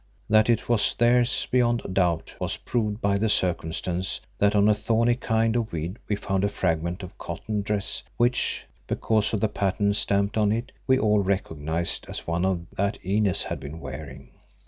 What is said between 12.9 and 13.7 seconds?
Inez had